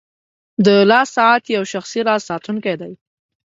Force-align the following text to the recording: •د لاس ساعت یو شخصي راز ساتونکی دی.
•د 0.65 0.67
لاس 0.91 1.07
ساعت 1.17 1.43
یو 1.55 1.63
شخصي 1.73 1.99
راز 2.07 2.21
ساتونکی 2.29 2.75
دی. 2.81 2.93